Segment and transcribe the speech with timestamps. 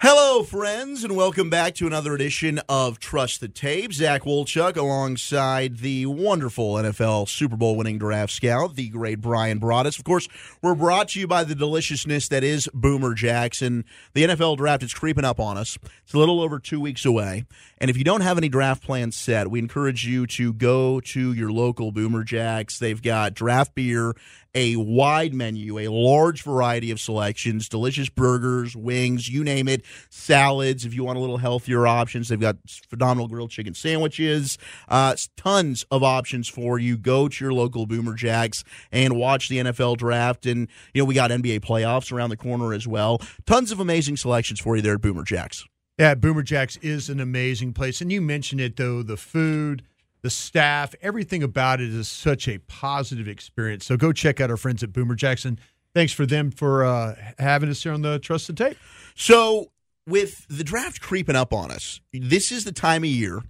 [0.00, 3.94] Hello, friends, and welcome back to another edition of Trust the Tape.
[3.94, 9.98] Zach Wolchuk alongside the wonderful NFL Super Bowl winning draft scout, the great Bryan Broaddus.
[9.98, 10.28] Of course,
[10.60, 13.86] we're brought to you by the deliciousness that is Boomer Jackson.
[14.12, 15.78] The NFL draft is creeping up on us.
[16.04, 17.46] It's a little over two weeks away.
[17.78, 21.32] And if you don't have any draft plans set, we encourage you to go to
[21.32, 22.78] your local Boomer Jacks.
[22.78, 24.14] They've got draft beer
[24.56, 30.86] a wide menu, a large variety of selections, delicious burgers, wings, you name it, salads.
[30.86, 32.56] If you want a little healthier options, they've got
[32.88, 34.56] phenomenal grilled chicken sandwiches,
[34.88, 36.96] uh, tons of options for you.
[36.96, 40.46] Go to your local Boomer Jacks and watch the NFL draft.
[40.46, 43.20] And, you know, we got NBA playoffs around the corner as well.
[43.44, 45.66] Tons of amazing selections for you there at Boomer Jacks.
[45.98, 48.00] Yeah, Boomer Jacks is an amazing place.
[48.00, 49.82] And you mentioned it, though the food,
[50.26, 53.86] the staff, everything about it is such a positive experience.
[53.86, 55.56] So go check out our friends at Boomer Jackson.
[55.94, 58.76] Thanks for them for uh, having us here on the Trust the Tape.
[59.14, 59.70] So,
[60.04, 63.42] with the draft creeping up on us, this is the time of year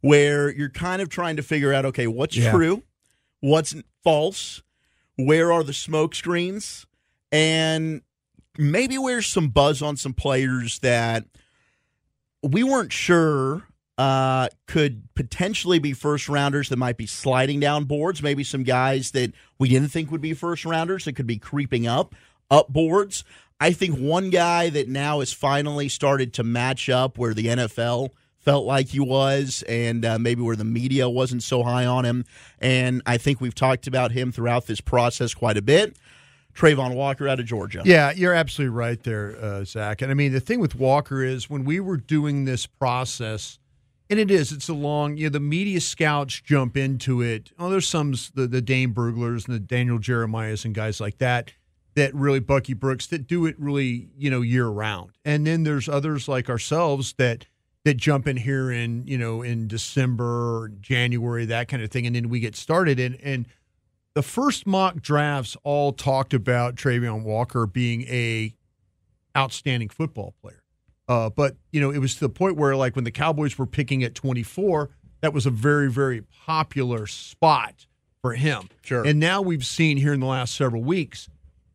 [0.00, 2.52] where you're kind of trying to figure out okay, what's Yeah.
[2.52, 2.84] true,
[3.40, 3.74] what's
[4.04, 4.62] false,
[5.16, 6.86] where are the smoke screens,
[7.32, 8.02] and
[8.56, 11.24] maybe where's some buzz on some players that
[12.44, 13.64] we weren't sure
[13.98, 18.22] uh, could potentially be first rounders that might be sliding down boards.
[18.22, 21.86] Maybe some guys that we didn't think would be first rounders that could be creeping
[21.86, 22.14] up
[22.50, 23.24] up boards.
[23.60, 28.10] I think one guy that now has finally started to match up where the NFL
[28.38, 32.24] felt like he was, and uh, maybe where the media wasn't so high on him.
[32.60, 35.96] And I think we've talked about him throughout this process quite a bit.
[36.54, 37.82] Travon Walker out of Georgia.
[37.84, 40.02] Yeah, you're absolutely right there, uh, Zach.
[40.02, 43.58] And I mean, the thing with Walker is when we were doing this process,
[44.10, 47.52] and it is, it's a long, you know, the media scouts jump into it.
[47.58, 51.52] Oh, there's some, the, the Dane Bruglers and the Daniel Jeremiahs and guys like that,
[51.94, 55.12] that really, Bucky Brooks, that do it really, you know, year round.
[55.24, 57.46] And then there's others like ourselves that,
[57.84, 62.06] that jump in here in, you know, in December January, that kind of thing.
[62.06, 63.00] And then we get started.
[63.00, 63.46] And, and,
[64.14, 68.54] the first mock drafts all talked about Travon Walker being a
[69.36, 70.61] outstanding football player.
[71.12, 73.66] Uh, but you know, it was to the point where, like, when the Cowboys were
[73.66, 74.88] picking at 24,
[75.20, 77.86] that was a very, very popular spot
[78.22, 78.70] for him.
[78.82, 79.06] Sure.
[79.06, 81.28] And now we've seen here in the last several weeks,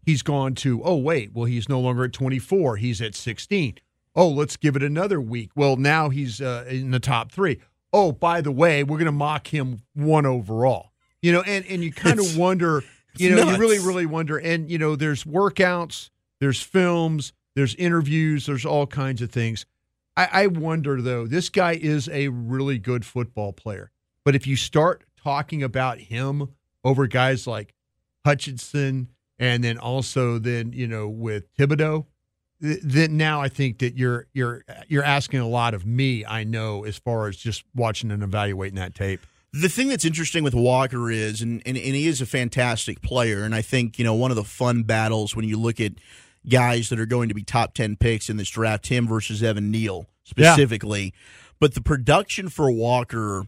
[0.04, 3.78] he's gone to, oh wait, well he's no longer at 24, he's at 16.
[4.16, 5.52] Oh, let's give it another week.
[5.56, 7.60] Well, now he's uh, in the top three.
[7.94, 10.94] Oh, by the way, we're going to mock him one overall.
[11.22, 12.84] You know, and and you kind of wonder,
[13.18, 14.40] you know, you really, really wonder.
[14.40, 16.10] And you know, there's workouts,
[16.40, 19.66] there's films, there's interviews, there's all kinds of things.
[20.16, 23.90] I, I wonder though, this guy is a really good football player,
[24.24, 26.50] but if you start talking about him
[26.84, 27.74] over guys like
[28.24, 29.08] Hutchinson,
[29.40, 32.06] and then also then you know with Thibodeaux,
[32.62, 36.24] th- then now I think that you're you're you're asking a lot of me.
[36.26, 39.22] I know as far as just watching and evaluating that tape.
[39.52, 43.44] The thing that's interesting with Walker is, and, and, and he is a fantastic player,
[43.44, 45.94] and I think, you know, one of the fun battles when you look at
[46.48, 49.72] guys that are going to be top 10 picks in this draft, him versus Evan
[49.72, 51.14] Neal specifically.
[51.60, 53.46] But the production for Walker,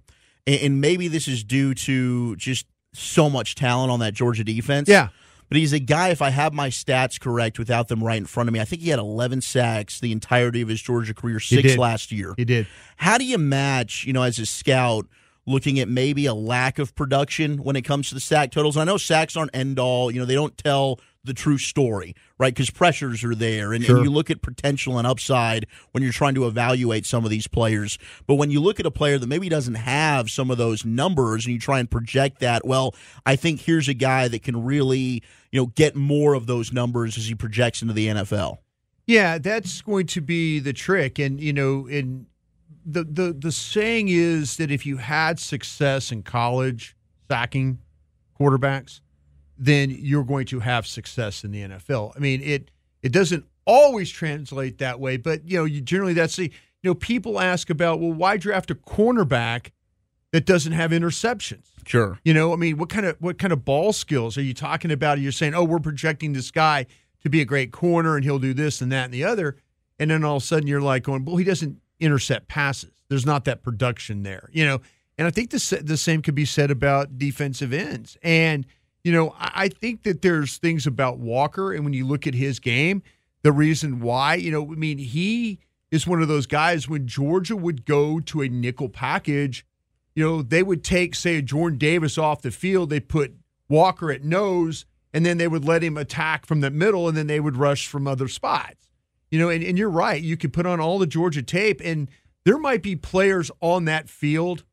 [0.48, 4.90] and, and maybe this is due to just so much talent on that Georgia defense.
[4.90, 5.10] Yeah.
[5.48, 8.50] But he's a guy, if I have my stats correct without them right in front
[8.50, 11.76] of me, I think he had 11 sacks the entirety of his Georgia career, six
[11.76, 12.36] last year.
[12.38, 12.68] He did.
[12.98, 15.08] How do you match, you know, as a scout,
[15.50, 18.78] looking at maybe a lack of production when it comes to the sack totals?
[18.78, 22.54] I know sacks aren't end all, you know, they don't tell the true story, right?
[22.54, 23.98] Because pressures are there, and, Sure.
[23.98, 27.46] and you look at potential and upside when you're trying to evaluate some of these
[27.46, 27.98] players.
[28.26, 31.46] But when you look at a player that maybe doesn't have some of those numbers,
[31.46, 35.22] and you try and project that, well, I think here's a guy that can really,
[35.52, 38.60] you know, get more of those numbers as he projects into the NFL.
[39.06, 41.20] Yeah, that's going to be the trick.
[41.20, 42.28] And you know, in
[42.92, 46.96] the the the saying is that if you had success in college
[47.30, 47.80] sacking
[48.40, 49.02] quarterbacks,
[49.58, 52.14] then you're going to have success in the NFL.
[52.16, 52.72] I mean, it
[53.02, 56.52] it doesn't always translate that way, but you know, you generally that's the
[56.82, 59.72] you know, people ask about, well, why draft a cornerback
[60.32, 61.66] that doesn't have interceptions?
[61.86, 62.20] Sure.
[62.24, 64.92] You know, I mean, what kind of what kind of ball skills are you talking
[64.92, 65.20] about?
[65.20, 66.86] You're saying, oh, we're projecting this guy
[67.22, 69.58] to be a great corner and he'll do this and that and the other,
[70.00, 72.92] and then all of a sudden you're like going, well, he doesn't intercept passes.
[73.10, 74.82] There's not that production there, you know.
[75.18, 78.18] And I think the the same could be said about defensive ends.
[78.24, 78.66] And
[79.04, 82.34] you know, I, I think that there's things about Walker, and when you look at
[82.34, 83.02] his game,
[83.42, 85.60] the reason why, you know, I mean, he
[85.92, 89.66] is one of those guys when Georgia would go to a nickel package
[90.20, 93.36] you know, they would take, say, a Jordan Davis off the field, they put
[93.70, 97.28] Walker at nose, and then they would let him attack from the middle, and then
[97.28, 98.89] they would rush from other spots.
[99.32, 100.22] You know, and, and you're right.
[100.22, 102.10] You could put on all the Georgia tape, and
[102.46, 104.64] there might be players on that field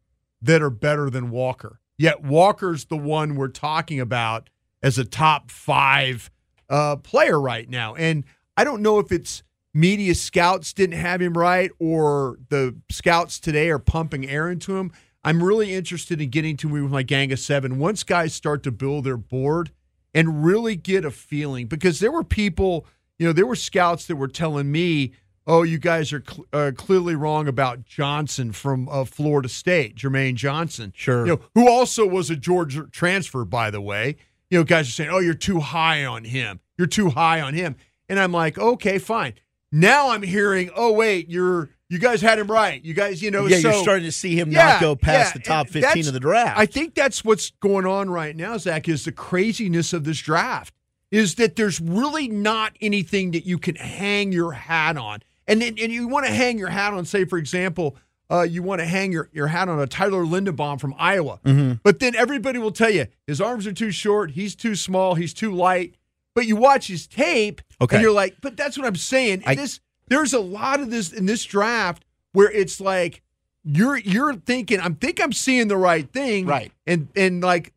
[0.40, 1.80] that are better than Walker.
[1.98, 4.50] Yet Walker's the one we're talking about
[4.82, 6.30] as a top five
[6.68, 7.94] uh, player right now.
[7.94, 8.24] And
[8.56, 9.42] I don't know if it's
[9.74, 14.90] media scouts didn't have him right or the scouts today are pumping air into him.
[15.22, 18.62] I'm really interested in getting to me with my gang of seven once guys start
[18.62, 19.72] to build their board
[20.14, 22.86] and really get a feeling because there were people,
[23.18, 25.12] you know, there were scouts that were telling me,
[25.46, 30.34] "Oh, you guys are cl- uh, clearly wrong about Johnson from uh, Florida State, Jermaine
[30.34, 34.16] Johnson, sure, you know, who also was a Georgia transfer, by the way."
[34.50, 36.60] You know, guys are saying, "Oh, you're too high on him.
[36.78, 37.76] You're too high on him,"
[38.08, 39.34] and I'm like, "Okay, fine."
[39.72, 42.84] Now I'm hearing, "Oh, wait, you're." You guys had him right.
[42.84, 45.36] You guys, you know, yeah, so, you're starting to see him yeah, not go past
[45.36, 46.58] yeah, the top 15 of the draft.
[46.58, 50.74] I think that's what's going on right now, Zach, is the craziness of this draft
[51.10, 55.20] is that there's really not anything that you can hang your hat on.
[55.46, 57.96] And and you want to hang your hat on, say, for example,
[58.30, 61.38] uh, you want to hang your, your hat on a Tyler Linderbaum from Iowa.
[61.44, 61.74] Mm-hmm.
[61.82, 65.32] But then everybody will tell you his arms are too short, he's too small, he's
[65.32, 65.94] too light.
[66.34, 67.96] But you watch his tape okay.
[67.96, 69.44] and you're like, but that's what I'm saying.
[69.46, 73.22] I, this there's a lot of this in this draft where it's like
[73.64, 76.72] you're you're thinking I'm think I'm seeing the right thing, right?
[76.86, 77.72] And and like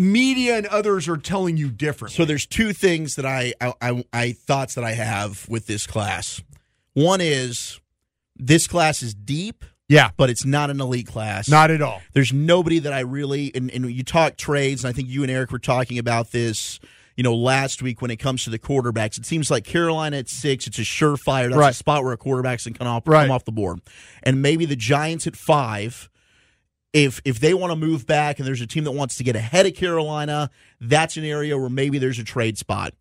[0.00, 2.14] media and others are telling you different.
[2.14, 5.86] So there's two things that I, I I, I thoughts that I have with this
[5.86, 6.42] class.
[6.94, 7.80] One is
[8.36, 9.64] this class is deep.
[9.88, 10.10] Yeah.
[10.16, 11.48] But it's not an elite class.
[11.48, 12.00] Not at all.
[12.12, 15.30] There's nobody that I really and, and you talk trades, and I think you and
[15.30, 16.78] Eric were talking about this
[17.16, 19.18] you know, last week when it comes to the quarterbacks.
[19.18, 21.50] It seems like Carolina at six, it's a surefire.
[21.50, 21.70] That's right.
[21.70, 23.24] a spot where a quarterback's can come off, right.
[23.24, 23.80] come off the board.
[24.22, 26.08] And maybe the Giants at five.
[26.92, 29.36] If if they want to move back and there's a team that wants to get
[29.36, 30.50] ahead of Carolina,
[30.80, 32.94] that's an area where maybe there's a trade spot.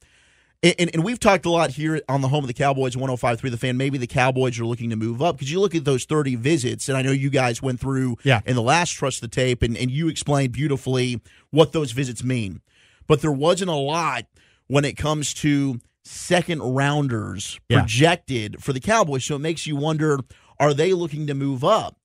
[0.61, 3.49] And, and, and, we've talked a lot here on the home of the Cowboys, 105.3
[3.49, 3.77] The Fan.
[3.77, 6.89] Maybe the Cowboys are looking to move up because you look at those 30 visits,
[6.89, 8.41] and I know you guys went through yeah.
[8.45, 11.21] in the last Trust the Tape, and, and you explained beautifully
[11.51, 12.59] what those visits mean.
[13.07, 14.25] But there wasn't a lot
[14.67, 17.79] when it comes to second rounders yeah.
[17.79, 19.23] projected for the Cowboys.
[19.23, 20.19] So it makes you wonder
[20.59, 21.95] are they looking to move up?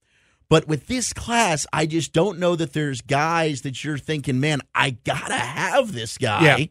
[0.49, 4.61] But with this class, I just don't know that there's guys that you're thinking, man,
[4.75, 6.45] I got to have this guy.
[6.45, 6.67] Yeah.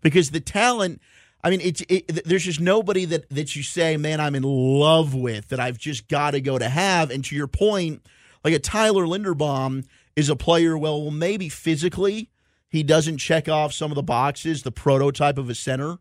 [0.00, 1.00] Because the talent.
[1.44, 5.12] I mean, it's it, there's just nobody that that you say, man, I'm in love
[5.12, 7.10] with that I've just got to go to have.
[7.10, 8.06] And to your point,
[8.44, 10.78] like a Tyler Linderbaum is a player.
[10.78, 12.30] Well, maybe physically
[12.68, 15.98] he doesn't check off some of the boxes, the prototype of a center,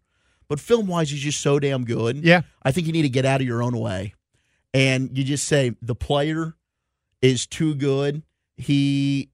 [0.47, 2.23] but film wise, he's just so damn good.
[2.23, 4.13] Yeah, I think you need to get out of your own way,
[4.73, 6.55] and you just say the player
[7.21, 8.23] is too good.
[8.57, 9.29] He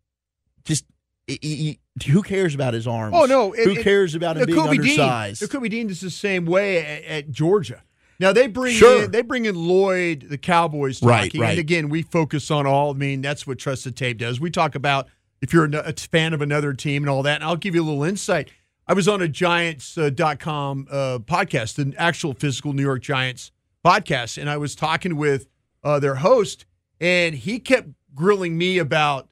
[0.63, 0.85] just
[1.27, 3.15] he, he, who cares about his arms?
[3.17, 5.41] Oh no, it, who cares about him being Kobe undersized?
[5.41, 7.83] Dean, Kobe Dean is the same way at, at Georgia.
[8.19, 9.05] Now they bring sure.
[9.05, 11.49] in they bring in Lloyd, the Cowboys talking, right, right.
[11.51, 12.91] and again we focus on all.
[12.91, 14.39] I mean that's what Trust the Tape does.
[14.39, 15.07] We talk about
[15.41, 17.85] if you're a fan of another team and all that, and I'll give you a
[17.85, 18.49] little insight.
[18.87, 23.51] I was on a Giants.com uh, uh, podcast, an actual physical New York Giants
[23.85, 25.47] podcast, and I was talking with
[25.83, 26.65] uh, their host,
[26.99, 29.29] and he kept grilling me about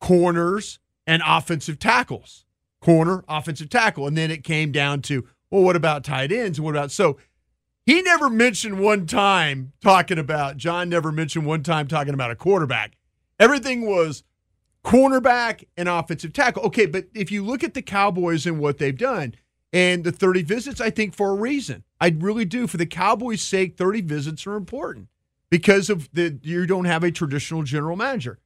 [0.00, 2.44] corners and offensive tackles.
[2.80, 4.06] Corner, offensive tackle.
[4.06, 6.58] And then it came down to, well, what about tight ends?
[6.58, 7.18] And what about so
[7.84, 12.36] he never mentioned one time talking about John never mentioned one time talking about a
[12.36, 12.96] quarterback.
[13.38, 14.22] Everything was
[14.84, 16.62] cornerback and offensive tackle.
[16.64, 19.34] Okay, but if you look at the Cowboys and what they've done
[19.72, 21.84] and the 30 visits, I think for a reason.
[22.00, 22.66] I really do.
[22.66, 25.08] For the Cowboys' sake, 30 visits are important
[25.52, 28.38] because of the you don't have a traditional general manager.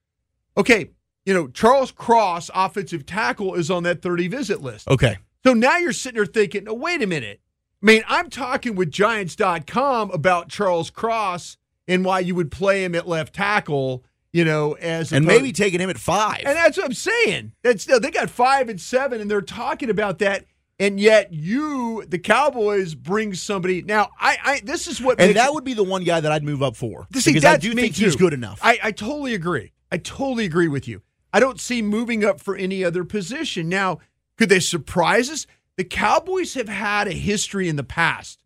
[0.58, 0.90] Okay,
[1.24, 4.88] you know, Charles Cross, offensive tackle, is on that 30 visit list.
[4.88, 5.16] Okay.
[5.44, 7.40] So now you're sitting there thinking, oh, wait a minute.
[7.80, 12.96] I mean, I'm talking with Giants.com about Charles Cross and why you would play him
[12.96, 16.42] at left tackle, you know, as and opposed- maybe taking him at five.
[16.44, 17.52] And that's what I'm saying.
[17.62, 20.46] That's they got five and seven, and they're talking about that.
[20.78, 23.80] And yet, you, the Cowboys, bring somebody.
[23.82, 26.30] Now, I, I this is what and makes that would be the one guy that
[26.30, 28.60] I'd move up for See, because I do think he's good enough.
[28.62, 29.72] I, I totally agree.
[29.90, 31.02] I totally agree with you.
[31.32, 33.68] I don't see moving up for any other position.
[33.68, 34.00] Now,
[34.36, 35.46] could they surprise us?
[35.76, 38.38] The Cowboys have had a history in the past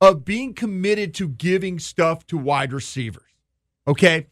[0.00, 3.30] of being committed to giving stuff to wide receivers.
[3.86, 4.26] Okay?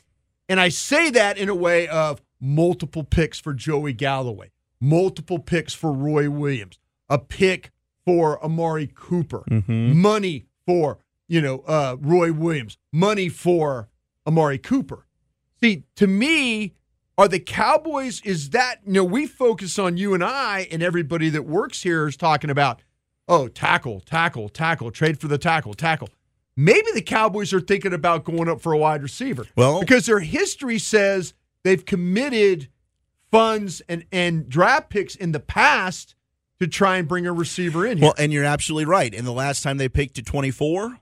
[0.49, 5.75] And I say that in a way of multiple picks for Joey Galloway, multiple picks
[5.75, 6.79] for Roy Williams,
[7.09, 7.71] a pick
[8.05, 13.89] for Amari Cooper, money for, you know, uh, Roy Williams, money for
[14.27, 15.07] Amari Cooper.
[15.61, 16.75] See, to me,
[17.17, 21.29] are the Cowboys, is that, you know, we focus on you and I, and everybody
[21.31, 22.81] that works here is talking about,
[23.27, 26.09] oh, tackle, tackle, tackle, trade for the tackle, tackle.
[26.57, 29.47] Maybe the Cowboys are thinking about going up for a wide receiver.
[29.57, 32.69] Well- because their history says they've committed
[33.31, 36.15] funds and, and draft picks in the past
[36.61, 38.07] to try and bring a receiver in here.
[38.07, 39.15] well, and you're absolutely right.
[39.15, 40.99] And the last time they picked at 24,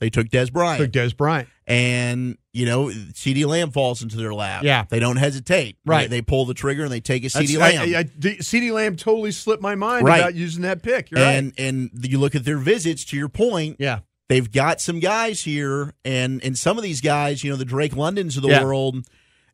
[0.00, 0.80] they took Dez Bryant.
[0.80, 1.48] Took Dez Bryant.
[1.66, 4.64] and you know CeeDee Lamb falls into their lap.
[4.64, 4.84] Yeah.
[4.88, 5.76] they don't hesitate.
[5.86, 6.10] Right.
[6.10, 7.80] They, they pull the trigger and they take a CeeDee Lamb.
[7.94, 10.18] I- I- D- CeeDee Lamb totally slipped my mind Right.
[10.20, 11.10] about using that pick.
[11.10, 11.66] You're and right.
[11.66, 13.04] and you look at their visits.
[13.06, 14.00] To your point, Yeah.
[14.28, 17.96] they've got some guys here, and and some of these guys, you know, the Drake
[17.96, 18.64] Londons of the Yeah.
[18.64, 19.06] world,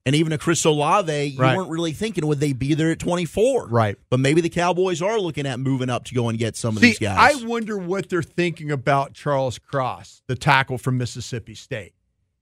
[0.09, 1.55] and even a Chris Olave, you Right.
[1.55, 3.97] weren't really thinking would they be there at 24, Right.
[4.09, 6.81] But maybe the Cowboys are looking at moving up to go and get some of
[6.81, 7.43] See, these guys.
[7.43, 11.93] I wonder what they're thinking about Charles Cross, the tackle from Mississippi State.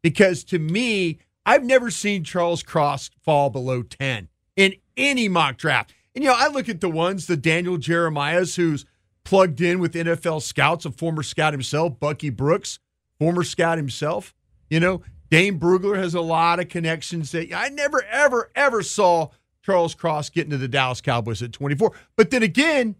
[0.01, 5.93] Because to me, I've never seen Charles Cross fall below 10 in any mock draft.
[6.15, 8.85] And, you know, I look at the ones, the Daniel Jeremiah's, who's
[9.25, 12.79] plugged in with NFL scouts, a former scout himself, Bucky Brooks,
[13.19, 14.33] former scout himself.
[14.71, 19.29] You know, Dane Brugler has a lot of connections that I never, ever, ever saw
[19.63, 21.93] Charles Cross get into the Dallas Cowboys at 24.
[22.17, 22.95] But then again,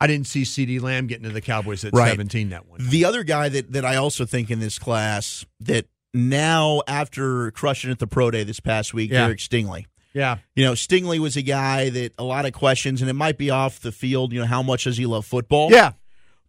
[0.00, 2.10] I didn't see CeeDee Lamb getting to the Cowboys at Right.
[2.10, 2.80] 17 that one.
[2.88, 7.90] The other guy that, that I also think in this class that now after crushing
[7.90, 9.22] at the pro day this past week, Yeah.
[9.26, 9.86] Derek Stingley.
[10.12, 10.38] Yeah.
[10.54, 13.48] You know, Stingley was a guy that a lot of questions, and it might be
[13.48, 14.32] off the field.
[14.34, 15.70] You know, how much does he love football?
[15.70, 15.92] Yeah.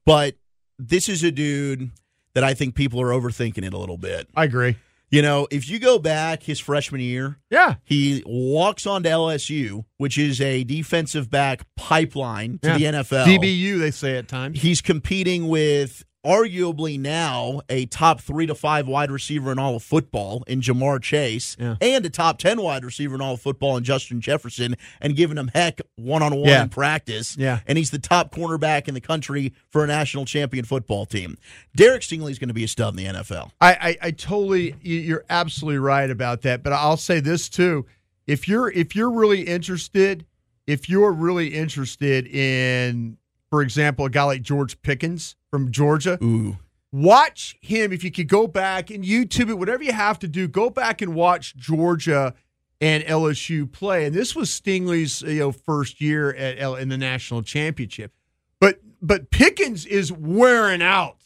[0.05, 0.35] but
[0.79, 1.91] this is a dude
[2.33, 4.27] that I think people are overthinking it a little bit.
[4.35, 4.75] I agree.
[5.13, 7.75] You know, if you go back his freshman year, Yeah.
[7.83, 12.77] he walks onto LSU, which is a defensive back pipeline to Yeah.
[12.79, 13.25] the NFL.
[13.27, 14.59] DBU, they say at times.
[14.59, 19.83] He's competing with arguably now a top three to five wide receiver in all of
[19.83, 21.75] football in Ja'Marr Chase Yeah.
[21.81, 25.37] and a top 10 wide receiver in all of football in Justin Jefferson and giving
[25.37, 27.35] him heck one on one in practice.
[27.37, 27.59] Yeah.
[27.67, 31.37] And he's the top cornerback in the country for a national champion football team.
[31.75, 33.51] Derek Stingley is going to be a stud in the NFL.
[33.59, 36.63] I, I, I totally you're absolutely right about that.
[36.63, 37.85] But I'll say this too.
[38.27, 40.25] If you're if you're really interested,
[40.65, 43.17] if you're really interested in,
[43.53, 46.57] for example, a guy like George Pickens from Georgia, Ooh.
[46.91, 50.47] watch him if you could go back and YouTube it, whatever you have to do,
[50.47, 52.33] go back and watch Georgia
[52.81, 54.07] and LSU play.
[54.07, 58.11] And this was Stingley's you know first year at L- in the national championship.
[58.59, 61.17] But but Pickens is wearing out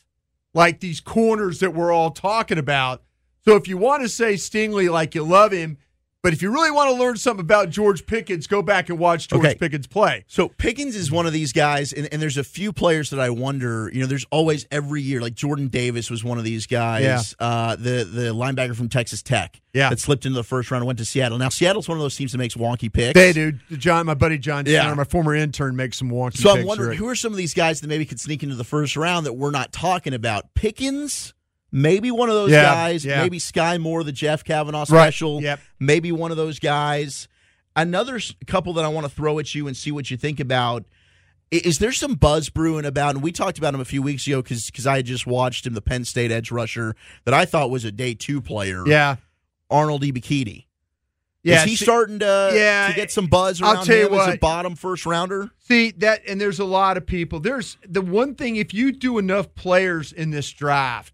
[0.54, 3.04] like these corners that we're all talking about.
[3.46, 5.78] So if you want to say Stingley like you love him,
[6.28, 9.30] but if you really want to learn something about George Pickens, go back and watch
[9.30, 9.56] George Okay.
[9.56, 10.26] Pickens play.
[10.28, 13.30] So Pickens is one of these guys, and, and there's a few players that I
[13.30, 13.90] wonder.
[13.94, 17.04] You know, there's always every year, like Jordan Davis was one of these guys.
[17.40, 17.46] Yeah.
[17.48, 19.62] Uh, the the linebacker from Texas Tech.
[19.74, 19.90] Yeah.
[19.92, 21.38] that slipped into the first round and went to Seattle.
[21.38, 23.14] Now Seattle's one of those teams that makes wonky picks.
[23.14, 23.52] They do.
[23.78, 24.82] John, my buddy John Yeah.
[24.82, 26.42] Center, my former intern, makes some wonky picks.
[26.42, 26.98] So I'm wondering right?
[26.98, 29.34] who are some of these guys that maybe could sneak into the first round that
[29.34, 30.52] we're not talking about.
[30.56, 31.36] Pickens,
[31.72, 33.06] maybe one of those Yeah, guys.
[33.06, 33.22] yeah.
[33.22, 35.42] Maybe Skyy Moore, the Jeff Kavanaugh Right, special.
[35.42, 35.60] yep.
[35.80, 37.28] Maybe one of those guys.
[37.76, 40.86] Another couple that I want to throw at you and see what you think about.
[41.52, 43.16] Is there some buzz brewing about?
[43.16, 45.66] And we talked about him a few weeks ago because because I had just watched
[45.66, 48.84] him, the Penn State edge rusher that I thought was a day two player.
[48.86, 49.16] Yeah.
[49.70, 50.66] Arnold Ebiketie.
[51.44, 54.08] Yeah, is he see- starting to, Yeah, to get some buzz I'll around tell you
[54.08, 54.40] him as a what.
[54.42, 55.52] bottom first rounder?
[55.60, 57.40] See that, and there's a lot of people.
[57.40, 61.14] There's the one thing if you do enough players in this draft,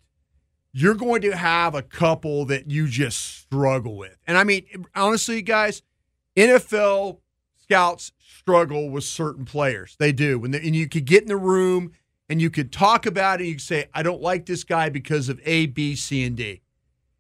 [0.74, 4.18] you're going to have a couple that you just struggle with.
[4.25, 4.65] And I mean,
[4.96, 5.84] honestly, guys,
[6.36, 7.20] NFL
[7.62, 9.96] scouts struggle with certain players.
[10.00, 10.39] They do.
[10.39, 11.92] When and you could get in the room
[12.27, 13.46] and you could talk about it.
[13.46, 16.62] You could say, "I don't like this guy because of A, B, C, and D."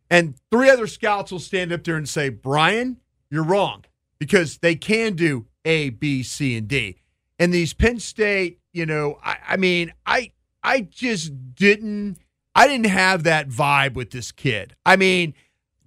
[0.09, 2.97] And three other scouts will stand up there and say, Brian,
[3.31, 3.85] you're wrong
[4.19, 6.97] because they can do A, B, C, and D.
[7.39, 10.31] And these Penn State, you know, I, I mean, I
[10.63, 12.19] I just didn't
[12.55, 14.75] I didn't have that vibe with this kid.
[14.85, 15.33] I mean,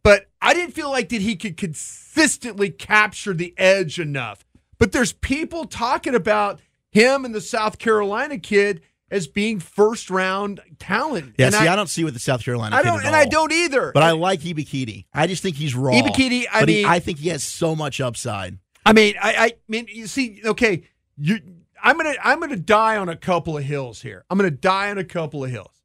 [0.02, 4.44] but I didn't feel like that he could consistently capture the edge enough.
[4.78, 10.61] But there's people talking about him and the South Carolina kid as being first round
[10.78, 11.35] talent.
[11.38, 12.75] Yeah, and see, I, I, don't see with the South Carolina.
[12.76, 13.92] I kid don't, and I don't either.
[13.92, 15.06] But I like Ebiketie.
[15.14, 15.92] I just think he's raw.
[15.92, 18.58] Ebiketie, I but he- mean- I think he has so much upside.
[18.85, 20.85] I mean, I, I mean, you see, okay,
[21.16, 21.40] you,
[21.82, 24.25] I'm gonna, I'm gonna die on a couple of hills here.
[24.30, 25.75] I'm gonna die on a couple of hills.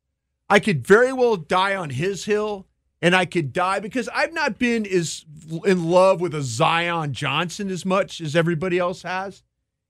[0.52, 2.68] I could very well die on his hill,
[3.02, 5.26] and I could die because I've not been as
[5.66, 9.44] in love with a Zion Johnson as much as everybody else has,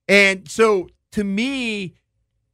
[0.08, 1.96] and so to me,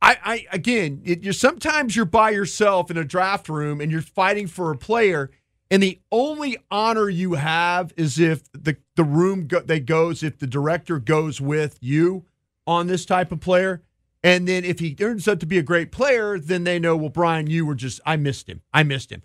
[0.01, 4.01] I, I again, it, you're sometimes you're by yourself in a draft room and you're
[4.01, 5.29] fighting for a player,
[5.69, 10.39] and the only honor you have is if the the room go, they goes if
[10.39, 12.25] the director goes with you
[12.65, 13.83] on this type of player,
[14.23, 17.09] and then if he turns out to be a great player, then they know, well,
[17.09, 19.23] Brian, you were just I missed him, I missed him.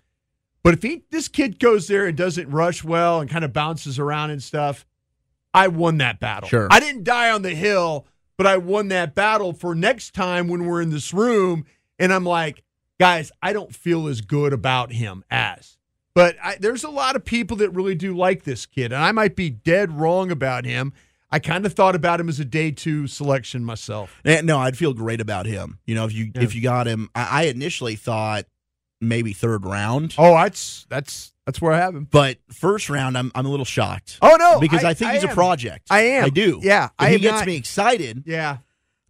[0.63, 3.99] But if he this kid goes there and doesn't rush well and kind of bounces
[3.99, 4.85] around and stuff,
[5.53, 6.49] I won that battle.
[6.49, 6.67] Sure.
[6.71, 8.07] I didn't die on the hill,
[8.37, 11.65] but I won that battle for next time when we're in this room
[11.99, 12.63] and I'm like,
[12.99, 15.77] guys, I don't feel as good about him as.
[16.15, 19.11] But I, there's a lot of people that really do like this kid, and I
[19.11, 20.93] might be dead wrong about him.
[21.33, 24.21] I kind of thought about him as a day two selection myself.
[24.23, 25.79] Eh, No, I'd feel great about him.
[25.85, 28.45] You know, if you if you got him, I, I initially thought
[29.01, 32.07] maybe third round, Oh, that's that's that's where I have him.
[32.09, 34.19] but first round, I'm I'm a little shocked.
[34.21, 35.31] Oh no, because I, think he's am.
[35.31, 35.87] a project.
[35.89, 36.25] I am.
[36.25, 36.59] I do.
[36.61, 38.57] Yeah, I he gets not- me excited, Yeah.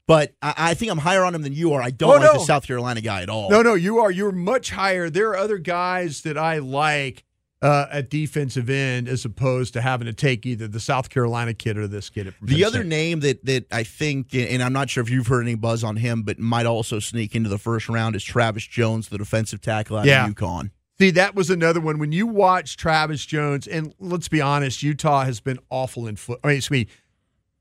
[0.08, 1.82] but I, I think I'm higher on him than you are.
[1.82, 2.40] I don't Oh, like no.
[2.40, 3.50] the South Carolina guy at all.
[3.52, 4.10] No, no, you are.
[4.10, 5.10] You're much higher.
[5.10, 7.24] There are other guys that I like
[7.64, 11.78] uh, at defensive end as opposed to having to take either the South Carolina kid
[11.78, 12.34] or this kid.
[12.42, 15.56] The other name that that I think, and I'm not sure if you've heard any
[15.56, 19.18] buzz on him, but might also sneak into the first round is Travis Jones, the
[19.18, 20.28] defensive tackle out Yeah.
[20.28, 20.72] of UConn.
[21.00, 21.98] See, that was another one.
[21.98, 26.40] When you watch Travis Jones, and let's be honest, Utah has been awful in foot.
[26.44, 26.88] I mean, excuse me,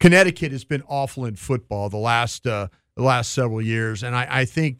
[0.01, 4.27] Connecticut has been awful in football the last uh, the last several years, and I,
[4.29, 4.79] I think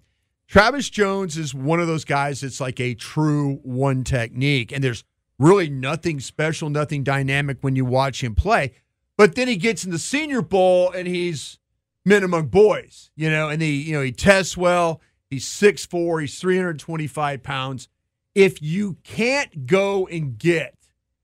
[0.49, 5.05] Travis Jones is one of those guys that's like a true one technique, and there's
[5.43, 8.73] really nothing special, nothing dynamic when you watch him play.
[9.17, 11.59] But then he gets in the Senior Bowl, and he's
[12.05, 15.01] men among boys, you know, and he you know he tests well.
[15.31, 17.89] He's 6'4", he's 325 pounds
[18.35, 20.75] if you can't go and get,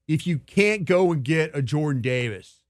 [0.06, 2.60] if you can't go and get a Jordan Davis,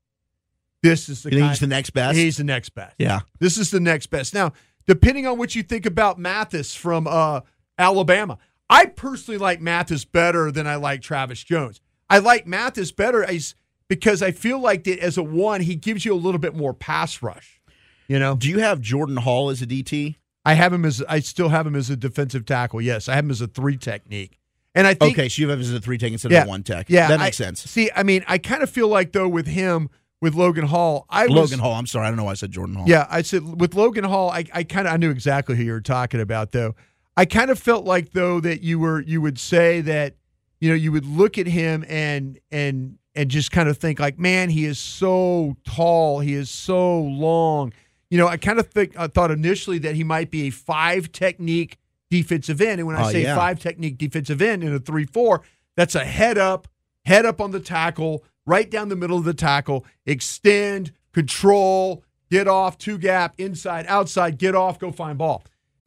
[0.82, 2.16] this is the kind- he's the next best?
[2.16, 2.94] He's the next best.
[2.98, 3.20] Yeah.
[3.40, 4.34] This is the next best.
[4.34, 4.52] Now,
[4.86, 7.40] depending on what you think about Mathis from uh,
[7.76, 8.38] Alabama,
[8.70, 11.80] I personally like Mathis better than I like Travis Jones.
[12.10, 13.54] I like Mathis better as,
[13.88, 16.74] because I feel like that as a one, he gives you a little bit more
[16.74, 17.60] pass rush.
[18.08, 20.16] You know, Do you have Jordan Hall as a DT?
[20.44, 22.80] I have him as I still have him as a defensive tackle.
[22.80, 24.38] Yes, I have him as a three technique,
[24.74, 26.46] and I think Okay, so you have him as a three tech instead yeah, of
[26.46, 26.86] a one tech.
[26.88, 27.62] Yeah, that makes I- sense.
[27.64, 29.90] See, I mean, I kind of feel like though with him
[30.22, 31.74] with Logan Hall, I was, Logan Hall.
[31.74, 32.84] I'm sorry, I don't know why I said Jordan Hall.
[32.88, 35.72] Yeah, I said with Logan Hall, I, I kind of I knew exactly who you
[35.72, 36.74] were talking about though.
[37.18, 40.14] I kind of felt like though that you were you would say that
[40.60, 44.20] you know you would look at him and and and just kind of think like,
[44.20, 47.72] man, he is so tall, he is so long.
[48.08, 51.10] You know, I kind of think I thought initially that he might be a five
[51.10, 51.76] technique
[52.08, 53.34] defensive end, and when I Oh, say yeah.
[53.34, 55.42] five technique defensive end in a three four,
[55.76, 56.68] that's a head up,
[57.04, 62.46] head up on the tackle, right down the middle of the tackle, extend, control, get
[62.46, 65.42] off, two gap, inside, outside, get off, go find ball.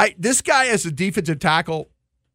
[0.00, 1.90] I this guy as a defensive tackle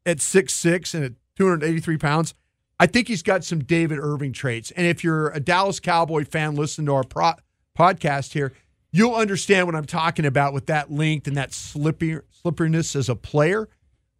[0.06, 2.36] at six six and at 283 pounds,
[2.80, 4.70] I think he's got some David Irving traits.
[4.70, 7.34] And if you're a Dallas Cowboy fan, listen to our pro-
[7.78, 8.54] podcast here,
[8.92, 13.16] you'll understand what I'm talking about with that length and that slippy slipperiness as a
[13.16, 13.68] player.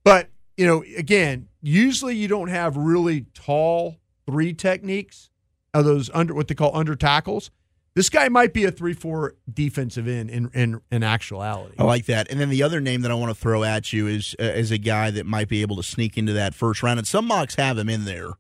[0.04, 5.30] But you know, again, usually you don't have really tall three techniques
[5.72, 7.52] of those under what they call under tackles.
[7.96, 11.76] This guy might be a three-four defensive end in, in in actuality.
[11.80, 12.30] I like that.
[12.30, 14.70] And then the other name that I want to throw at you is uh, is
[14.70, 17.00] a guy that might be able to sneak into that first round.
[17.00, 18.32] And some mocks have him in there,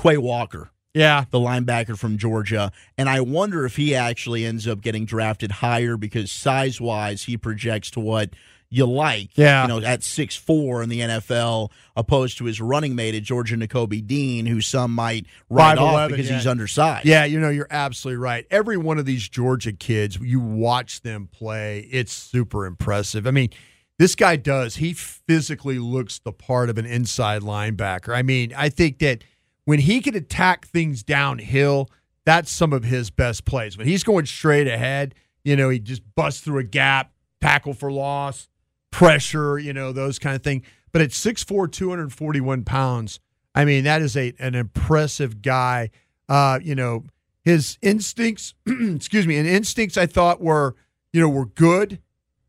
[0.00, 0.70] Quay Walker.
[0.94, 5.50] Yeah, the linebacker from Georgia, and I wonder if he actually ends up getting drafted
[5.50, 8.28] higher because size-wise, he projects to what
[8.72, 9.36] you like.
[9.36, 9.62] Yeah.
[9.62, 13.56] You know, at six four in the NFL, opposed to his running mate at Georgia,
[13.56, 16.36] Nakobe Dean, who some might write off because yeah.
[16.36, 17.06] he's undersized.
[17.06, 18.46] Yeah, you know, you're absolutely right.
[18.50, 23.26] Every one of these Georgia kids, you watch them play, it's super impressive.
[23.26, 23.50] I mean,
[23.98, 24.76] this guy does.
[24.76, 28.16] He physically looks the part of an inside linebacker.
[28.16, 29.22] I mean, I think that
[29.64, 31.90] when he can attack things downhill,
[32.24, 33.76] that's some of his best plays.
[33.76, 37.92] When he's going straight ahead, you know, he just busts through a gap, tackle for
[37.92, 38.48] loss,
[38.92, 40.62] pressure, you know, those kind of thing.
[40.92, 43.18] But at 6'4, 241 pounds,
[43.54, 45.90] I mean, that is a an impressive guy.
[46.28, 47.04] Uh, you know,
[47.44, 50.76] his instincts, excuse me, and instincts I thought were,
[51.12, 51.98] you know, were good.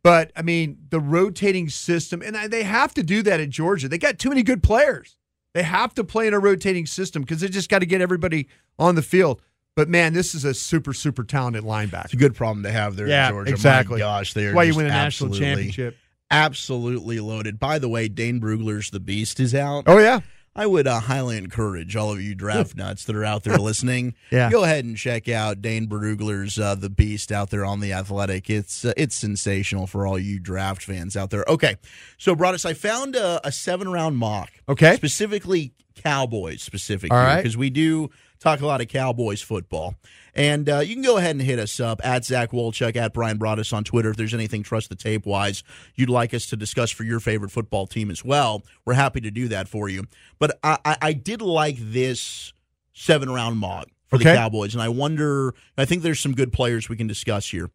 [0.03, 3.87] But I mean, the rotating system, and they have to do that at Georgia.
[3.87, 5.17] They got too many good players.
[5.53, 8.49] They have to play in a rotating system because they just got to get everybody
[8.77, 9.41] on the field.
[9.75, 12.05] But man, this is a super, super talented linebacker.
[12.05, 13.51] It's a good problem to have there yeah, in Georgia.
[13.51, 13.95] Exactly.
[13.95, 15.97] My gosh, they're why you win a national championship.
[16.33, 17.59] Absolutely loaded.
[17.59, 19.83] By the way, Dane Brugler's The Beast is out.
[19.87, 20.21] Oh yeah.
[20.55, 24.13] I would uh, highly encourage all of you draft nuts that are out there listening.
[24.31, 24.51] yeah.
[24.51, 28.51] Go ahead and check out Dane Brugler's uh, The Beast out there on the Athletic.
[28.51, 31.43] It's uh, it's sensational for all you draft fans out there.
[31.47, 31.77] Okay,
[32.19, 34.51] so Broaddus, I found a, a seven round mock.
[34.69, 37.11] Okay, specifically Cowboys specific.
[37.11, 38.11] All right, because we do
[38.43, 39.95] talk a lot of Cowboys football.
[40.35, 43.37] And uh, you can go ahead and hit us up at Zach Wolchuk, at Brian
[43.37, 44.09] Broaddus on Twitter.
[44.09, 45.63] If there's anything Trust the Tape wise
[45.95, 49.31] you'd like us to discuss for your favorite football team as well, we're happy to
[49.31, 50.05] do that for you.
[50.39, 52.53] But I, I, I did like this
[52.93, 54.25] seven round mock for okay.
[54.25, 54.73] the Cowboys.
[54.73, 57.69] And I wonder, I think there's some good players we can discuss here.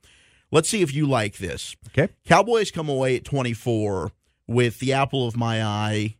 [0.51, 1.77] Let's see if you like this.
[1.89, 2.13] Okay.
[2.27, 4.11] Cowboys come away at 24
[4.47, 6.17] with the apple of my eye,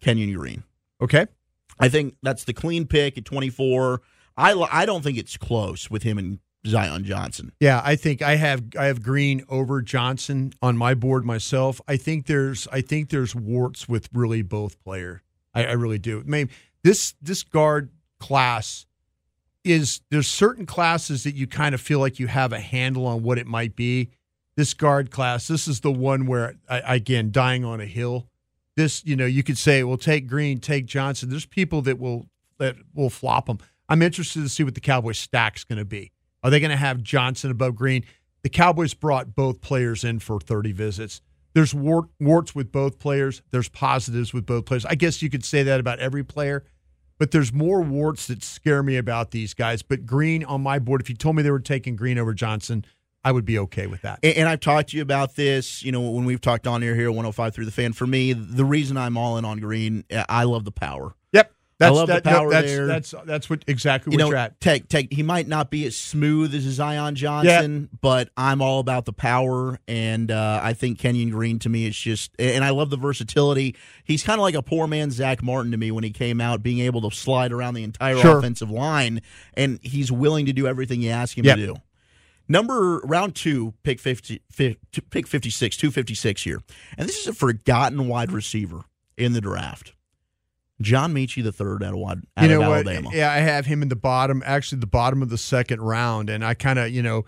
[0.00, 0.62] Kenyon Green.
[1.00, 1.26] Okay.
[1.82, 4.00] I think that's the clean pick at 24.
[4.36, 7.52] I, I don't think it's close with him and Zion Johnson.
[7.60, 11.80] Yeah, I think I have I have Green over Johnson on my board myself.
[11.88, 15.22] I think there's I think there's warts with really both player.
[15.54, 16.22] I, I really do.
[16.24, 16.50] Mean,
[16.84, 17.90] this this guard
[18.20, 18.86] class
[19.64, 23.22] is there's certain classes that you kind of feel like you have a handle on
[23.22, 24.10] what it might be.
[24.56, 28.28] This guard class, this is the one where I, again dying on a hill.
[28.76, 31.28] This, you know, you could say, well, take Green, take Johnson.
[31.28, 32.26] There's people that will
[32.58, 33.58] that will flop them.
[33.88, 36.12] I'm interested to see what the Cowboys stack's going to be.
[36.42, 38.04] Are they going to have Johnson above Green?
[38.42, 41.20] The Cowboys brought both players in for 30 visits.
[41.54, 43.42] There's wart, warts with both players.
[43.50, 44.86] There's positives with both players.
[44.86, 46.64] I guess you could say that about every player,
[47.18, 49.82] but there's more warts that scare me about these guys.
[49.82, 52.84] But Green on my board, if you told me they were taking Green over Johnson,
[53.24, 54.18] I would be okay with that.
[54.22, 56.94] And, and, I've talked to you about this, you know, when we've talked on air
[56.94, 57.92] here, 105 through the fan.
[57.92, 61.14] For me, the reason I'm all in on Green, I love the power.
[61.32, 61.52] Yep.
[61.78, 62.86] That's, I love that, the power that's, there.
[62.86, 64.60] That's that's what exactly you what know, you're at.
[64.60, 67.98] Take, take, he might not be as smooth as Zion Johnson, yeah.
[68.00, 71.96] but I'm all about the power, and uh, I think Kenyon Green to me is
[71.96, 73.74] just, and I love the versatility.
[74.04, 76.62] He's kind of like a poor man Zack Martin to me when he came out,
[76.62, 78.38] being able to slide around the entire sure.
[78.38, 79.20] offensive line,
[79.54, 81.56] and he's willing to do everything you ask him yep.
[81.56, 81.74] to do.
[82.52, 86.60] Number round two, pick 50, 50, pick 56, 256 here.
[86.98, 88.82] And this is a forgotten wide receiver.
[89.16, 89.94] in the draft.
[90.78, 92.86] John Metchie the third out of, out you know of what?
[92.86, 93.08] Alabama.
[93.14, 96.44] Yeah, I have him in the bottom, actually the bottom of the second round, and
[96.44, 97.24] I kind of, you know,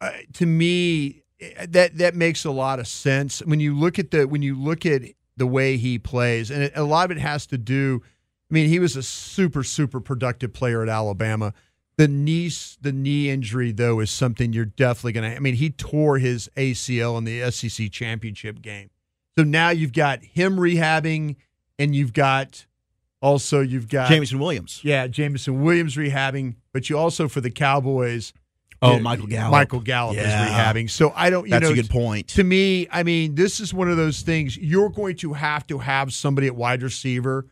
[0.00, 4.12] uh, to me eh, that that makes a lot of sense when you look at
[4.12, 5.02] the when you look at
[5.36, 8.00] the way he plays, and it, a lot of it has to do.
[8.50, 11.52] I mean, he was a super super productive player at Alabama.
[11.96, 15.36] The knee the knee injury though is something you're definitely going to.
[15.36, 18.90] I mean, he tore his ACL in the SEC championship game,
[19.38, 21.36] so now you've got him rehabbing,
[21.78, 22.66] and you've got
[23.22, 24.80] also you've got Jameson Williams.
[24.82, 28.32] yeah, Jameson Williams rehabbing, but you also for the Cowboys.
[28.82, 29.52] Oh, Michael Gallup.
[29.52, 30.44] Michael Gallup Yeah.
[30.44, 30.90] is rehabbing.
[30.90, 31.44] So I don't.
[31.46, 32.28] You That's know, a good point.
[32.30, 34.58] To me, I mean, this is one of those things.
[34.58, 37.46] You're going to have to have somebody at wide receiver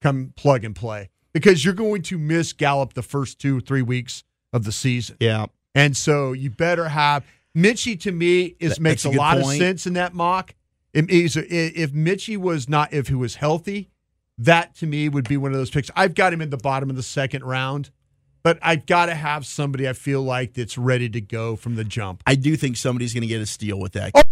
[0.00, 4.24] come plug and play because you're going to miss Gallup the first two three weeks
[4.52, 5.16] of the season.
[5.20, 5.46] Yeah.
[5.74, 7.24] And so you better have
[7.56, 7.98] Metchie.
[8.00, 10.54] To me, is That- makes a, a lot of sense in that mock.
[10.92, 13.90] If, Metchie was not, if he was healthy,
[14.38, 15.90] that to me would be one of those picks.
[15.94, 17.90] I've got him in the bottom of the second round,
[18.42, 21.84] but I've got to have somebody I feel like that's ready to go from the
[21.84, 22.22] jump.
[22.26, 24.22] I do think somebody's going to get a steal with that Oh,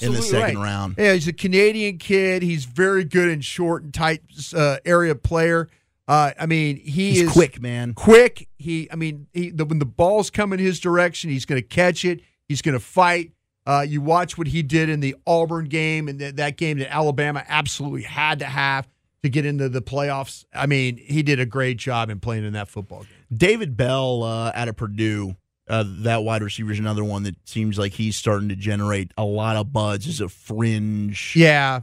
[0.00, 0.64] in the second right.
[0.64, 0.94] round.
[0.98, 2.42] Yeah, he's a Canadian kid.
[2.42, 4.22] He's very good in short and tight
[4.56, 5.68] uh, area player.
[6.08, 7.92] Uh, I mean, he He's is quick, man.
[7.92, 8.48] Quick.
[8.56, 12.04] He, I mean, he, the, when the ball's coming his direction, he's going to catch
[12.04, 12.22] it.
[12.48, 13.32] He's going to fight.
[13.66, 16.90] Uh, you watch what he did in the Auburn game and th- that game that
[16.90, 18.88] Alabama absolutely had to have
[19.22, 20.46] to get into the playoffs.
[20.54, 23.10] I mean, he did a great job in playing in that football game.
[23.30, 25.36] David Bell uh, out of Purdue,
[25.68, 29.24] uh, that wide receiver is another one that seems like he's starting to generate a
[29.24, 31.80] lot of buzz as a fringe Yeah.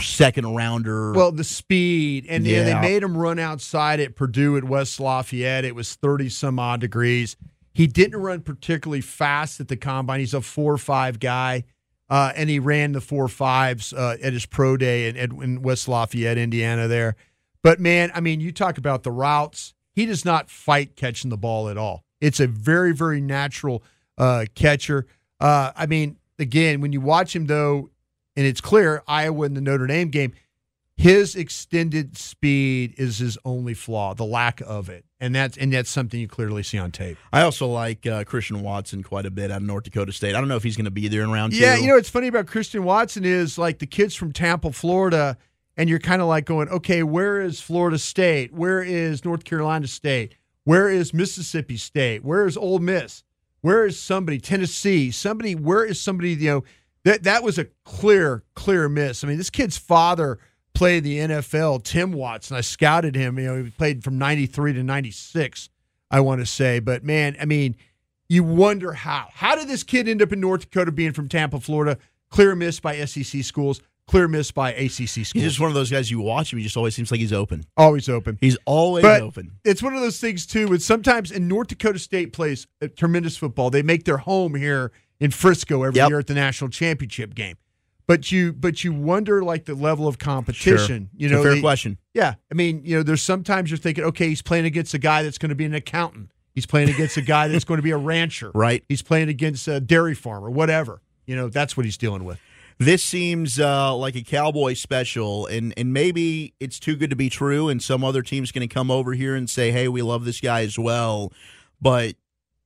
[0.00, 1.12] second rounder.
[1.12, 2.64] Well, the speed, and, and Yeah.
[2.64, 5.64] they made him run outside at Purdue at West Lafayette.
[5.64, 7.36] It was thirty some odd degrees.
[7.74, 10.20] He didn't run particularly fast at the combine.
[10.20, 11.64] He's a four or five guy,
[12.10, 15.88] uh, and he ran the four fives uh, at his pro day in, in West
[15.88, 16.86] Lafayette, Indiana.
[16.86, 17.16] There,
[17.62, 19.72] but man, I mean, you talk about the routes.
[19.94, 22.04] He does not fight catching the ball at all.
[22.22, 23.82] It's a very, very natural
[24.16, 25.06] uh, catcher.
[25.40, 27.90] Uh, I mean, again, when you watch him though,
[28.36, 30.32] and it's clear Iowa in the Notre Dame game,
[30.96, 35.90] his extended speed is his only flaw, the lack of it, and that's and that's
[35.90, 37.18] something you clearly see on tape.
[37.32, 40.36] I also like uh, Christian Watson quite a bit out of North Dakota State.
[40.36, 41.58] I don't know if he's going to be there in round two.
[41.58, 45.38] Yeah, you know what's funny about Christian Watson is like the kids from Tampa, Florida,
[45.76, 48.52] and you're kind of like going, okay, where is Florida State?
[48.52, 50.36] Where is North Carolina State?
[50.64, 52.24] Where is Mississippi State?
[52.24, 53.24] Where is Ole Miss?
[53.62, 55.10] Where is somebody Tennessee?
[55.10, 55.54] Somebody?
[55.54, 56.34] Where is somebody?
[56.34, 56.64] You know
[57.04, 59.24] that that was a clear, clear miss.
[59.24, 60.38] I mean, this kid's father
[60.74, 61.82] played the NFL.
[61.84, 62.56] Tim Watson.
[62.56, 63.38] I scouted him.
[63.38, 65.68] You know, he played from '93 to '96.
[66.10, 67.76] I want to say, but man, I mean,
[68.28, 69.28] you wonder how.
[69.32, 71.98] How did this kid end up in North Dakota being from Tampa, Florida?
[72.30, 75.32] Clear miss by SEC schools, clear miss by ACC schools.
[75.32, 76.58] He's just one of those guys you watch him.
[76.58, 77.64] He just always seems like he's open.
[77.76, 78.36] always open.
[78.40, 79.52] He's always But open.
[79.64, 80.66] it's one of those things too.
[80.68, 83.70] And sometimes, and North Dakota State plays a tremendous football.
[83.70, 86.08] They make their home here in Frisco every Yep.
[86.10, 87.56] year at the national championship game.
[88.08, 91.08] But you, but you wonder like the level of competition.
[91.16, 91.98] You It's a know, fair they- question.
[92.14, 95.22] Yeah, I mean, you know, there's sometimes you're thinking, okay, he's playing against a guy
[95.22, 96.32] that's going to be an accountant.
[96.54, 98.50] He's playing against a guy that's going to be a rancher.
[98.54, 98.84] Right.
[98.88, 101.00] He's playing against a dairy farmer, whatever.
[101.26, 102.38] You know, that's what he's dealing with.
[102.84, 107.28] This seems uh, like a Cowboy special, and, and maybe it's too good to be
[107.28, 110.24] true, and some other team's going to come over here and say, hey, we love
[110.24, 111.32] this guy as well.
[111.80, 112.16] But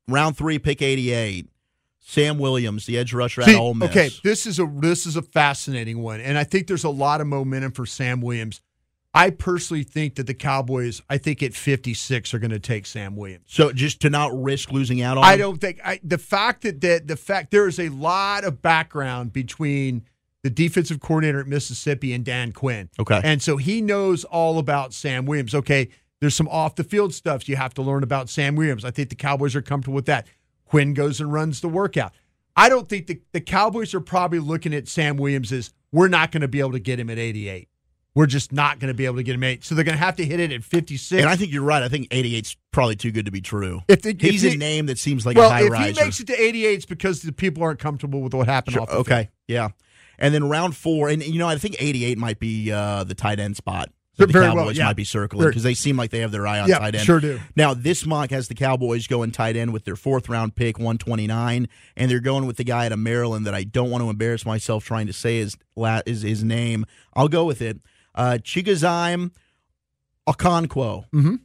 [0.08, 1.48] round three, pick 88,
[2.00, 3.90] Sam Williams, the edge rusher at See, Ole Miss.
[3.90, 7.20] Okay, this is a this is a fascinating one, and I think there's a lot
[7.20, 8.62] of momentum for Sam Williams.
[9.16, 13.16] I personally think that the Cowboys, I think at 56, are going to take Sam
[13.16, 13.46] Williams.
[13.48, 16.82] So just to not risk losing out on I don't think I, the fact that,
[16.82, 20.04] that the fact there is a lot of background between
[20.42, 22.90] the defensive coordinator at Mississippi and Dan Quinn.
[23.00, 23.20] Okay.
[23.24, 25.54] And so he knows all about Sam Williams.
[25.54, 25.88] Okay,
[26.20, 28.84] there's some off the field stuff you have to learn about Sam Williams.
[28.84, 30.26] I think the Cowboys are comfortable with that.
[30.66, 32.12] Quinn goes and runs the workout.
[32.54, 36.32] I don't think the, the Cowboys are probably looking at Sam Williams as we're not
[36.32, 37.68] going to be able to get him at 88.
[38.16, 39.62] We're just not going to be able to get him 8.
[39.62, 41.20] So they're going to have to hit it at 56.
[41.20, 41.82] And I think you're right.
[41.82, 43.82] I think 88's probably too good to be true.
[43.88, 46.00] If the- He's if a name that seems like well, a high if riser.
[46.00, 48.82] he makes it to 88, it's because the people aren't comfortable with what happened Sure,
[48.82, 49.28] off the okay, field.
[49.48, 49.68] yeah.
[50.18, 53.38] And then round four, and you know, I think 88 might be uh, the tight
[53.38, 53.90] end spot.
[54.16, 54.84] The very Cowboys well, yeah.
[54.86, 57.04] might be circling because they seem like they have their eye on Yeah, tight end.
[57.04, 57.38] sure do.
[57.54, 61.68] Now, this mock has the Cowboys going tight end with their fourth round pick, 129,
[61.98, 64.46] and they're going with the guy out of Maryland that I don't want to embarrass
[64.46, 65.58] myself trying to say his
[66.06, 66.86] is his name.
[67.12, 67.78] I'll go with it.
[68.16, 69.30] Uh, Chigoziem
[70.28, 71.04] Okonkwo.
[71.14, 71.40] Mhm.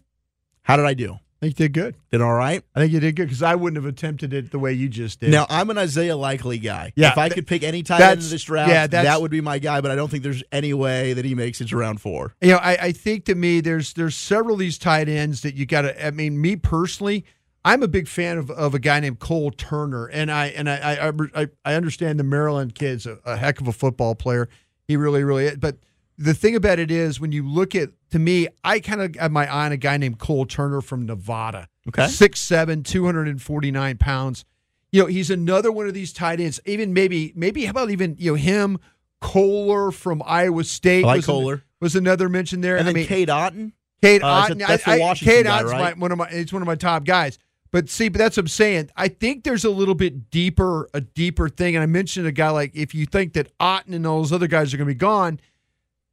[0.63, 1.13] How did I do?
[1.43, 1.95] I think you did good.
[2.11, 2.63] Did all right.
[2.75, 5.19] I think you did good because I wouldn't have attempted it the way you just
[5.21, 5.31] did.
[5.31, 6.93] Now I'm an Isaiah Likely guy.
[6.95, 9.31] Yeah, if I th- could pick any tight end in this draft, yeah, that would
[9.31, 9.81] be my guy.
[9.81, 12.35] But I don't think there's any way that he makes it to round four.
[12.41, 15.55] You know, I, I think to me, there's there's several of these tight ends that
[15.55, 16.05] you got to.
[16.05, 17.25] I mean, me personally,
[17.65, 20.75] I'm a big fan of, of a guy named Cole Turner, and I and I
[21.09, 24.47] I, I, I understand the Maryland kid's a, a heck of a football player.
[24.87, 25.57] He really, really is.
[25.57, 25.77] But
[26.21, 29.31] the thing about it is, when you look at to me, I kind of have
[29.31, 31.67] my eye on a guy named Cole Turner from Nevada.
[31.87, 32.07] Okay.
[32.07, 34.45] six seven, two hundred and forty nine pounds.
[34.91, 36.59] You know, he's another one of these tight ends.
[36.65, 38.77] Even maybe, maybe how about even you know him,
[39.21, 41.03] Kolar from Iowa State.
[41.03, 41.63] I like was an- Kolar.
[41.79, 42.75] was another mention there.
[42.77, 43.71] And I then mean, Cade Otton.
[44.01, 44.59] Cade Uh, Otton.
[44.67, 45.95] that's the I- I- Washington Cade guy, Otton's right?
[45.97, 46.27] my, one of my.
[46.29, 47.37] It's one of my top guys.
[47.71, 48.89] But see, but that's what I'm saying.
[48.97, 51.75] I think there's a little bit deeper, a deeper thing.
[51.77, 54.47] And I mentioned a guy like if you think that Otton and all those other
[54.47, 55.39] guys are going to be gone,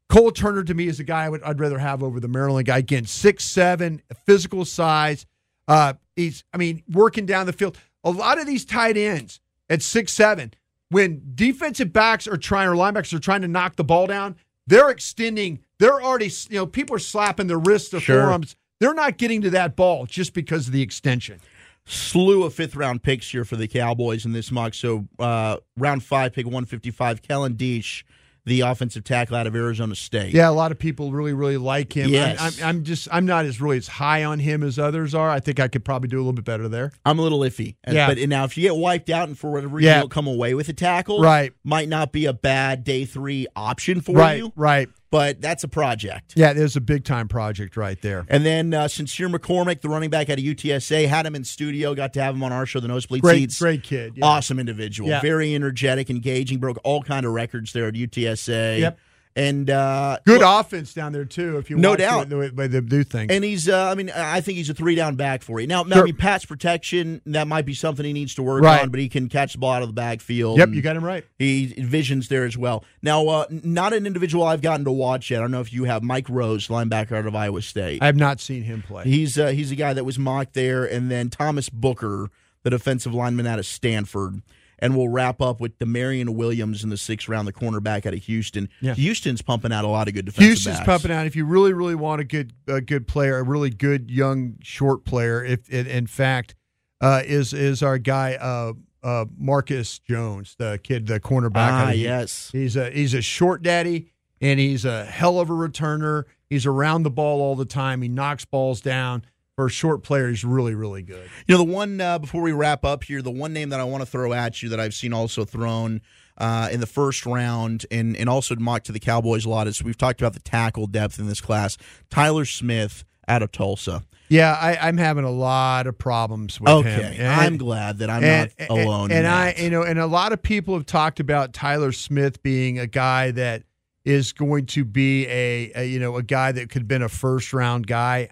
[0.08, 2.66] Cole Turner to me is a guy I would, I'd rather have over the Maryland
[2.66, 2.78] guy.
[2.78, 5.26] Again, six seven, physical size.
[5.66, 7.76] Uh, he's, I mean, working down the field.
[8.04, 10.54] A lot of these tight ends at six seven,
[10.90, 14.88] when defensive backs are trying or linebackers are trying to knock the ball down, they're
[14.88, 15.58] extending.
[15.78, 18.22] They're already, you know, people are slapping their wrists, their Sure.
[18.22, 18.56] forearms.
[18.80, 21.40] They're not getting to that ball just because of the extension.
[21.84, 24.72] Slew of fifth round picks here for the Cowboys in this mock.
[24.74, 28.04] So uh, round five, pick 155, Kellen Diesch,
[28.48, 30.34] the offensive tackle out of Arizona State.
[30.34, 32.10] Yeah, a lot of people really, really like him.
[32.10, 32.38] Yes.
[32.40, 35.30] I'm, I'm, I'm just, I'm not as really as high on him as others are.
[35.30, 36.90] I think I could probably do a little bit better there.
[37.04, 37.76] I'm a little iffy.
[37.86, 38.06] Yeah.
[38.08, 39.96] But now, if you get wiped out and for whatever reason Yeah.
[39.96, 41.52] you don't come away with a tackle, Right.
[41.62, 44.52] might not be a bad day three option for right, you.
[44.56, 44.88] right.
[45.10, 46.34] But that's a project.
[46.36, 48.26] Yeah, there's a big time project right there.
[48.28, 51.94] And then uh, Sincere McCormick, the running back out of UTSA, had him in studio,
[51.94, 53.58] got to have him on our show, the Nosebleed Great, Seats.
[53.58, 54.14] great kid.
[54.16, 54.26] Yeah.
[54.26, 55.08] Awesome individual.
[55.08, 55.22] Yeah.
[55.22, 58.80] Very energetic, engaging, broke all kind of records there at UTSA.
[58.80, 58.98] Yep.
[59.38, 61.58] And uh, Good look, offense down there too.
[61.58, 62.28] If you No watch doubt.
[62.28, 63.30] the way, the way they do things.
[63.30, 65.66] And he's, uh, I mean, I think he's a three down back for you.
[65.68, 66.02] Now, now, Sure.
[66.02, 68.82] I mean, Pat's protection, that might be something he needs to work Right.
[68.82, 70.58] on, but he can catch the ball out of the backfield.
[70.58, 71.24] yep, you got him right.
[71.38, 72.84] He visions there as well.
[73.00, 75.38] Now, uh, not an individual I've gotten to watch yet.
[75.38, 78.02] I don't know if you have Mike Rose, linebacker out of Iowa State.
[78.02, 79.04] I have not seen him play.
[79.04, 82.28] He's uh, he's a guy that was mocked there, and then Thomas Booker,
[82.64, 84.42] the defensive lineman out of Stanford,
[84.80, 88.22] and we'll wrap up with Demarion Williams in the sixth round, the cornerback out of
[88.24, 88.68] Houston.
[88.80, 88.94] Yeah.
[88.94, 90.86] Houston's pumping out a lot of good defensive Houston's backs.
[90.86, 91.26] pumping out.
[91.26, 95.04] If you really, really want a good, a good player, a really good young short
[95.04, 96.54] player, if in, in fact,
[97.00, 101.50] uh, is is our guy uh, uh, Marcus Jones, the kid, the cornerback.
[101.70, 102.50] Ah, out of- yes.
[102.52, 104.10] he's a he's a short daddy,
[104.40, 106.24] and he's a hell of a returner.
[106.50, 108.02] He's around the ball all the time.
[108.02, 109.22] He knocks balls down.
[109.58, 111.28] For a short player, he's really, really good.
[111.48, 113.82] You know, the one uh, before we wrap up here, the one name that I
[113.82, 116.00] want to throw at you that I've seen also thrown
[116.36, 119.82] uh, in the first round and and also mocked to the Cowboys a lot is
[119.82, 121.76] we've talked about the tackle depth in this class.
[122.08, 124.04] Tyler Smith out of Tulsa.
[124.28, 126.76] Yeah, I, I'm having a lot of problems with him.
[126.86, 129.10] Okay, And- I'm glad that I'm and, not alone.
[129.10, 132.78] And, I, you know, and a lot of people have talked about Tyler Smith being
[132.78, 133.64] a guy that
[134.04, 137.08] is going to be a, a you know a guy that could have been a
[137.08, 138.28] first round guy.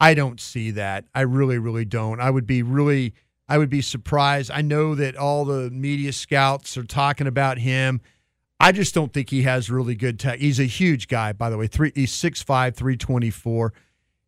[0.00, 1.04] I don't see that.
[1.14, 2.20] I really, really don't.
[2.20, 3.14] I would be really,
[3.48, 4.50] I would be surprised.
[4.50, 8.00] I know that all the media scouts are talking about him.
[8.58, 10.38] I just don't think he has really good tech.
[10.38, 11.66] He's a huge guy, by the way.
[11.66, 13.72] Three, he's 6'5", 324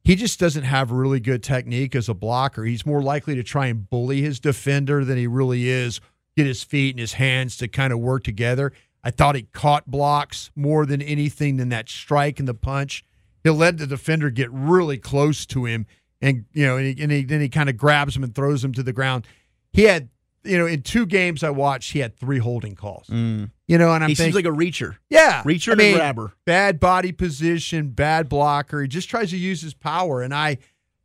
[0.05, 2.65] he just doesn't have really good technique as a blocker.
[2.65, 6.01] He's more likely to try and bully his defender than he really is
[6.37, 8.73] get his feet and his hands to kind of work together.
[9.05, 13.05] I thought he caught blocks more than anything than that strike and the punch.
[13.44, 15.87] He let the defender get really close to him,
[16.20, 18.64] and you know, and, he, and he, then he kind of grabs him and throws
[18.64, 19.26] him to the ground.
[19.72, 20.09] He had,
[20.44, 23.07] you know, in two games I watched, he had three holding calls.
[23.09, 23.50] Mm.
[23.66, 24.96] You know, and I'm he thinking, seems like a reacher.
[25.09, 26.33] yeah, Reacher I and mean, grabber.
[26.44, 28.83] bad body position, bad blocker.
[28.83, 30.59] He just tries to use his power, and I,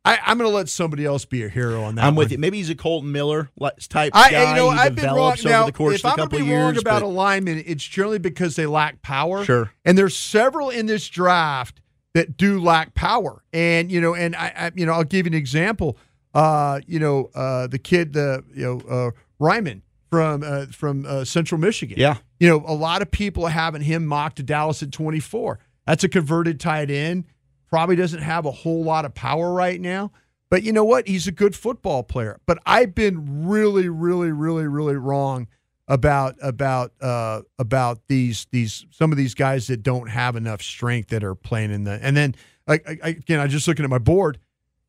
[0.04, 2.04] I I'm going to let somebody else be a hero on that.
[2.04, 2.32] I'm with one.
[2.32, 2.38] you.
[2.38, 3.50] Maybe he's a Kolton Miller
[3.88, 4.50] type I, guy.
[4.50, 5.36] you know, he I've been wrong.
[5.44, 6.78] Now, over the course if I'm be of wrong years.
[6.78, 9.44] about but- a lineman, it's generally because they lack power.
[9.44, 9.72] Sure.
[9.84, 11.80] And there's several in this draft
[12.14, 13.42] that do lack power.
[13.52, 15.98] And you know, and I, I you know, I'll give you an example.
[16.34, 21.24] Uh, you know, uh, the kid, the you know, uh, Raimann from uh, from uh,
[21.24, 21.98] Central Michigan.
[21.98, 22.18] Yeah.
[22.40, 25.58] You know, a lot of people are having him mocked to Dallas at 24.
[25.86, 27.24] That's a converted tight end.
[27.68, 30.12] Probably doesn't have a whole lot of power right now.
[30.50, 31.06] But you know what?
[31.06, 32.40] He's a good football player.
[32.46, 35.48] But I've been really, really, really, really wrong
[35.88, 41.08] about about uh, about these these some of these guys that don't have enough strength
[41.08, 42.34] that are playing in the and then
[42.66, 44.38] like I, I- again, I'm just looking at my board.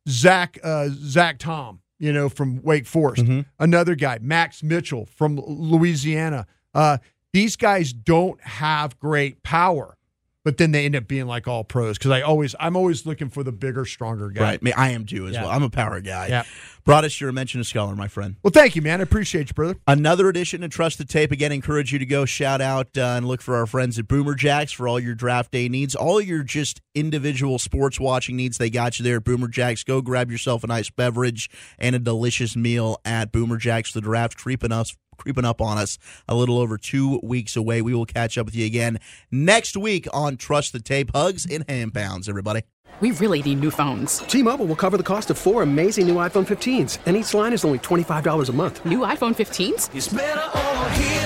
[0.08, 3.24] Zach uh, Zach Tom, you know, from Wake Forest,
[3.58, 6.46] another guy, Max Mitchell from Louisiana.
[6.74, 6.98] Uh,
[7.32, 9.96] these guys don't have great power,
[10.44, 13.28] but then they end up being like all pros because I always I'm always looking
[13.28, 14.42] for the bigger, stronger guy.
[14.42, 14.58] Right.
[14.60, 15.42] I, mean, I am too as Yeah.
[15.42, 15.50] well.
[15.50, 16.28] I'm a power guy.
[16.28, 16.44] Yeah.
[16.86, 18.36] Broaddus, you're a mention of scholar, my friend.
[18.42, 19.00] Well, thank you, man.
[19.00, 19.76] I appreciate you, brother.
[19.86, 21.30] Another edition of Trust the Tape.
[21.30, 24.34] Again, encourage you to go shout out uh, and look for our friends at Boomer
[24.34, 28.56] Jacks for all your draft day needs, all your just individual sports watching needs.
[28.56, 29.84] They got you there at Boomer Jacks.
[29.84, 33.92] Go grab yourself a nice beverage and a delicious meal at Boomer Jacks.
[33.92, 34.96] The draft creeping us.
[35.20, 35.98] Creeping up on us
[36.28, 37.82] a little over two weeks away.
[37.82, 38.98] We will catch up with you again
[39.30, 41.10] next week on Trust the Tape.
[41.14, 42.62] Hugs and hand pounds, everybody.
[43.00, 44.18] We really need new phones.
[44.18, 47.64] T-Mobile will cover the cost of four amazing new iPhone 15s, and each line is
[47.64, 48.84] only $25 a month.
[48.84, 49.88] New iPhone 15s?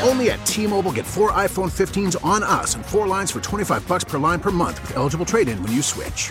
[0.08, 4.04] Only at T-Mobile get four iPhone 15s on us and four lines for 25 bucks
[4.04, 6.30] per line per month with eligible trade-in when you switch.